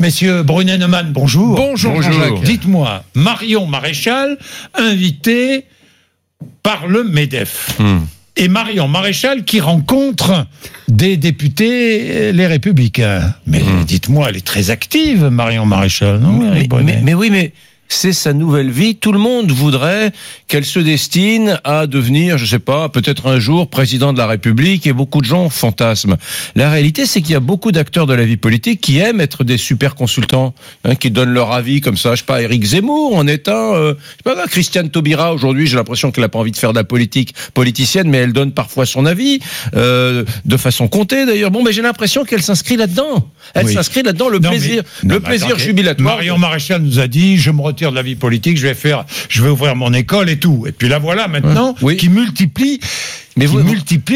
[0.00, 1.56] Messieurs Brunet-Neumann, bonjour.
[1.56, 2.12] Bonjour, Bonjour.
[2.12, 2.42] Jean-Jacques.
[2.44, 4.38] Dites-moi, Marion Maréchal,
[4.74, 5.64] invité
[6.62, 7.76] par le MEDEF.
[7.80, 7.98] Hmm.
[8.36, 10.46] Et Marion Maréchal qui rencontre
[10.86, 13.34] des députés, euh, les Républicains.
[13.46, 13.84] Mais Hmm.
[13.84, 17.52] dites-moi, elle est très active, Marion Maréchal, non mais, mais- mais oui, mais
[17.88, 18.96] c'est sa nouvelle vie.
[18.96, 20.12] Tout le monde voudrait
[20.46, 24.86] qu'elle se destine à devenir, je sais pas, peut-être un jour président de la République
[24.86, 26.16] et beaucoup de gens fantasment.
[26.54, 29.42] La réalité, c'est qu'il y a beaucoup d'acteurs de la vie politique qui aiment être
[29.44, 32.14] des super consultants, hein, qui donnent leur avis comme ça.
[32.14, 33.52] Je sais pas, Éric Zemmour en est un.
[33.74, 36.72] Euh, je sais pas, Christiane Taubira aujourd'hui, j'ai l'impression qu'elle a pas envie de faire
[36.72, 39.40] de la politique politicienne, mais elle donne parfois son avis
[39.76, 41.50] euh, de façon comptée d'ailleurs.
[41.50, 43.28] Bon, mais j'ai l'impression qu'elle s'inscrit là-dedans.
[43.54, 44.28] Elle s'inscrit là-dedans.
[44.28, 45.62] Le Non, mais- plaisir, non, le mais plaisir attendez.
[45.64, 46.16] jubilatoire.
[46.16, 49.04] Marion Maréchal nous a dit je me retire de la vie politique, je vais faire,
[49.28, 50.64] je vais ouvrir mon école et tout.
[50.66, 51.96] Et puis la voilà maintenant Oui.
[51.96, 52.80] qui multiplie,
[53.36, 53.60] Mais vous-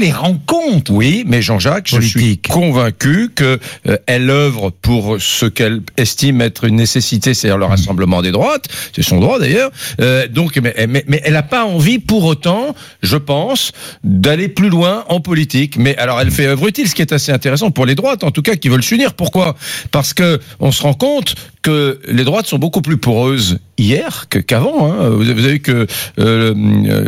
[0.00, 0.90] les rencontres.
[0.90, 6.64] Oui, mais Jean-Jacques, je suis convaincu que euh, elle œuvre pour ce qu'elle estime être
[6.64, 8.66] une nécessité, c'est-à-dire le rassemblement des droites.
[8.94, 9.70] C'est son droit d'ailleurs.
[10.00, 13.70] Euh, donc, mais, mais, mais elle n'a pas envie pour autant, je pense,
[14.02, 15.76] d'aller plus loin en politique.
[15.78, 18.30] Mais alors, elle fait œuvre utile, ce qui est assez intéressant pour les droites, en
[18.32, 19.14] tout cas, qui veulent s'unir.
[19.14, 19.54] Pourquoi?
[19.92, 24.38] Parce que on se rend compte que les droites sont beaucoup plus poreuses hier que
[24.38, 24.86] qu'avant.
[24.92, 25.08] Hein.
[25.08, 25.86] Vous avez vous avez vu que
[26.20, 26.54] euh,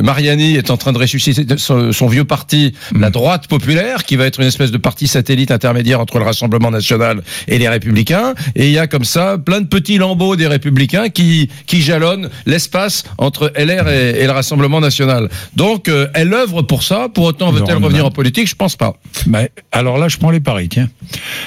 [0.03, 4.25] Mariani est en train de ressusciter son, son vieux parti, la droite populaire, qui va
[4.25, 8.35] être une espèce de parti satellite intermédiaire entre le Rassemblement national et les Républicains.
[8.57, 12.31] Et il y a comme ça plein de petits lambeaux des Républicains qui qui jalonnent
[12.47, 15.29] l'espace entre LR et, et le Rassemblement national.
[15.55, 17.09] Donc euh, elle œuvre pour ça.
[17.13, 18.49] Pour autant veut-elle revenir en politique?
[18.49, 18.97] Je pense pas.
[19.27, 20.89] Mais alors là, je prends les paris, tiens.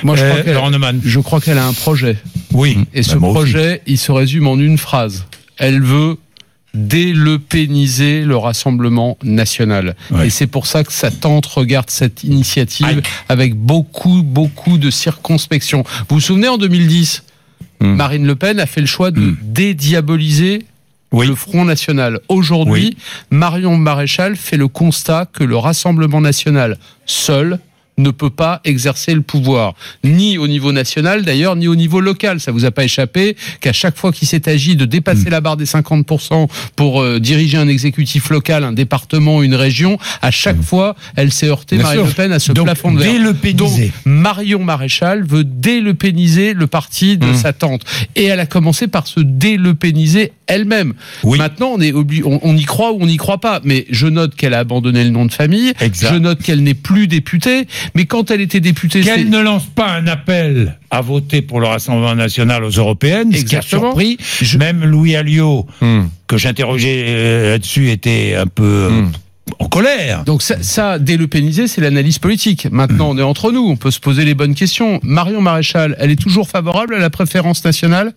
[0.03, 1.01] Moi, je Euh, crois qu'elle- Laurent Neumann.
[1.03, 2.15] je crois qu'elle a un projet.
[2.53, 2.77] Oui.
[2.93, 3.33] Et ce Bah, aussi.
[3.35, 5.25] projet, il se résume en une phrase.
[5.57, 6.17] Elle veut
[6.73, 9.95] délepéniser le Rassemblement national.
[10.11, 10.27] Ouais.
[10.27, 13.01] Et c'est pour ça que sa tante regarde cette initiative Aïe.
[13.27, 15.83] avec beaucoup, beaucoup de circonspection.
[16.09, 17.23] Vous vous souvenez, en 2010,
[17.81, 17.95] Hmm.
[17.95, 19.37] Marine Le Pen a fait le choix de Hmm.
[19.41, 20.65] dédiaboliser
[21.13, 21.27] Oui.
[21.27, 22.19] le Front National.
[22.27, 22.97] Aujourd'hui, Oui.
[23.31, 27.59] Marion Maréchal fait le constat que le Rassemblement national seul
[27.99, 29.73] ne peut pas exercer le pouvoir,
[30.03, 32.39] ni au niveau national d'ailleurs, ni au niveau local.
[32.39, 35.29] Ça vous a pas échappé qu'à chaque fois qu'il s'est agi de dépasser Hmm.
[35.31, 40.31] la barre des 50% pour euh, diriger un exécutif local, un département, une région, à
[40.31, 41.79] chaque fois, elle s'est heurtée, Hmm.
[41.79, 42.07] Bien Marine sûr.
[42.07, 43.13] Le Pen, à ce Donc, plafond de verre.
[43.53, 43.71] Donc,
[44.19, 47.35] Marion Maréchal veut délepéniser le parti de Mmh.
[47.35, 47.81] sa tante.
[48.15, 50.93] Et elle a commencé par se délepéniser elle-même.
[51.23, 51.37] Oui.
[51.37, 53.61] Maintenant, on, est on, y croit ou on n'y croit pas.
[53.63, 55.73] Mais je note qu'elle a abandonné le nom de famille.
[55.79, 56.13] Exact.
[56.13, 57.67] Je note qu'elle n'est plus députée.
[57.95, 61.67] Mais quand elle était députée, Qu'elle ne lance pas un appel à voter pour le
[61.67, 63.91] Rassemblement national aux européennes, ce qui a Exactement.
[63.91, 64.17] surpris.
[64.41, 66.05] Je- Même Louis Alliot, Hmm.
[66.27, 69.11] que j'interrogeais euh, là-dessus, était un peu euh, Hmm.
[69.59, 70.23] En colère.
[70.23, 72.67] Donc ça, ça délepéniser, c'est l'analyse politique.
[72.71, 74.99] Maintenant, on est entre nous, on peut se poser les bonnes questions.
[75.03, 78.13] Marion Maréchal, elle est toujours favorable à la préférence nationale?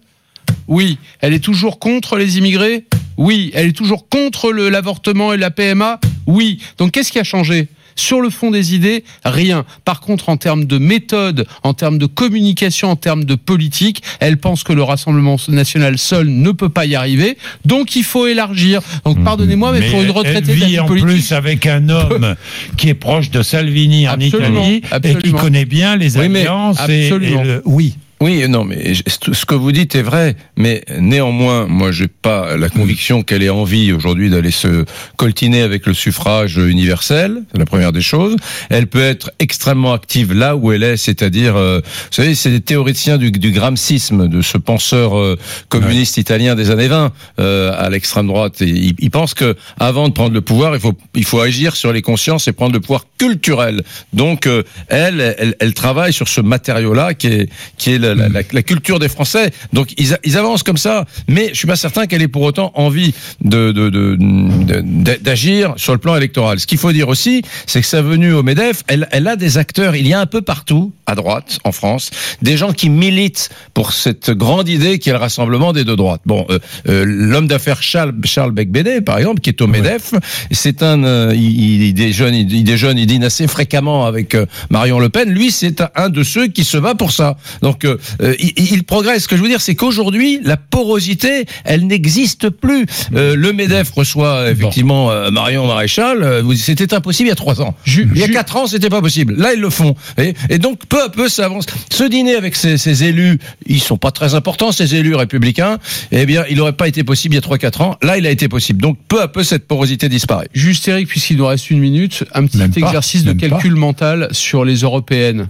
[0.68, 0.98] Oui.
[1.20, 2.84] Elle est toujours contre les immigrés?
[3.16, 3.50] Oui.
[3.54, 6.60] Elle est toujours contre le- l'avortement et la PMA Oui.
[6.78, 7.68] Donc qu'est-ce qui a changé?
[7.96, 9.64] Sur le fond des idées, rien.
[9.84, 14.36] Par contre, en termes de méthode, en termes de communication, en termes de politique, elle
[14.38, 17.36] pense que le Rassemblement national seul ne peut pas y arriver.
[17.64, 18.80] Donc, il faut élargir.
[19.04, 22.34] Donc, pardonnez-moi, mais, pour une retraitée elle de la vit en plus avec un homme
[22.76, 26.40] qui est proche de Salvini en Absolument, Italie et qui connaît bien les Oui, mais
[26.40, 26.78] alliances.
[26.88, 27.42] et- et absolument.
[27.44, 27.94] le- oui.
[28.22, 32.68] Oui, non, mais ce que vous dites est vrai, mais néanmoins, moi, j'ai pas la
[32.68, 34.84] conviction qu'elle ait envie aujourd'hui d'aller se
[35.16, 37.42] coltiner avec le suffrage universel.
[37.50, 38.36] C'est la première des choses.
[38.70, 42.60] Elle peut être extrêmement active là où elle est, c'est-à-dire, euh, vous savez, c'est des
[42.60, 45.36] théoriciens du, du gramscisme, de ce penseur euh,
[45.68, 48.62] communiste italien des années 20 euh, à l'extrême droite.
[48.62, 51.74] Et il, il pense que avant de prendre le pouvoir, il faut il faut agir
[51.74, 53.82] sur les consciences et prendre le pouvoir culturel.
[54.12, 54.48] Donc,
[54.86, 58.62] elle, elle, elle travaille sur ce matériau-là qui est qui est la, la, la- la
[58.62, 59.50] culture des Français.
[59.72, 63.14] Donc ils, avancent comme ça, mais je suis pas certain qu'elle ait pour autant envie
[63.42, 66.58] de de- de- de- d'agir sur le plan électoral.
[66.60, 69.58] Ce qu'il faut dire aussi, c'est que sa venue au Medef, elle, elle a des
[69.58, 69.94] acteurs.
[69.96, 72.10] Il y a un peu partout à droite en France
[72.42, 76.22] des gens qui militent pour cette grande idée qui est le rassemblement des deux droites.
[76.26, 76.58] Bon, euh,
[76.88, 80.14] euh, l'homme d'affaires Charles Charles Becbédé, par exemple, qui est au Medef,
[80.50, 84.46] c'est un euh, il, il déjeune il, il déjeune il dîne assez fréquemment avec euh,
[84.70, 85.28] Marion Le Pen.
[85.30, 87.36] Lui, c'est un, un de ceux qui se bat pour ça.
[87.62, 87.84] Donc
[88.20, 89.24] euh, il, il progresse.
[89.24, 92.86] Ce que je veux dire, c'est qu'aujourd'hui, la porosité, elle n'existe plus.
[93.14, 96.22] Euh, le Medef reçoit effectivement euh, Marion Maréchal.
[96.22, 97.74] Euh, C'était impossible il y a trois ans.
[97.84, 99.34] Ju- il y a quatre ans, c'était pas possible.
[99.36, 99.94] Là, ils le font.
[100.18, 101.66] Et, et donc, peu à peu, ça avance.
[101.90, 105.78] Ce dîner avec ces, ces élus, ils sont pas très importants, ces élus républicains.
[106.10, 107.96] Eh bien, il n'aurait pas été possible il y a trois, quatre ans.
[108.02, 108.80] Là, il a été possible.
[108.82, 110.48] Donc, peu à peu, cette porosité disparaît.
[110.54, 113.74] Juste Eric, puisqu'il nous reste une minute, un petit Même pas, exercice de même calcul
[113.74, 115.48] mental sur les européennes.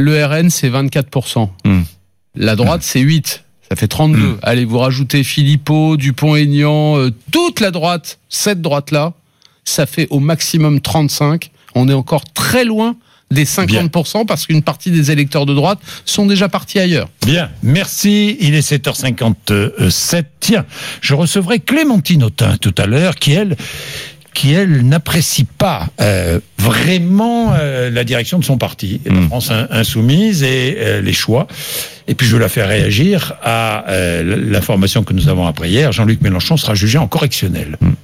[0.00, 1.48] Le RN, c'est 24%.
[1.64, 1.82] Hmm.
[2.34, 3.44] La droite, c'est 8.
[3.68, 4.38] Ça fait 32.
[4.42, 9.12] Allez, vous rajoutez Philippot, Dupont-Aignan, euh, toute la droite, cette droite-là,
[9.64, 11.50] ça fait au maximum 35.
[11.74, 12.96] On est encore très loin
[13.30, 17.08] des 50% parce qu'une partie des électeurs de droite sont déjà partis ailleurs.
[17.24, 18.36] Bien, merci.
[18.40, 20.24] Il est 7h57.
[20.40, 20.64] Tiens,
[21.00, 23.56] je recevrai Clémentine Autain tout à l'heure, qui elle
[24.34, 29.26] qui elle n'apprécie pas euh, vraiment euh, la direction de son parti, la Mm.
[29.28, 31.46] France in- insoumise et euh, les choix.
[32.08, 33.84] Et puis je la faire réagir à
[34.24, 35.92] l'information que nous avons après hier.
[35.92, 37.76] Jean-Luc Mélenchon sera jugé en correctionnel.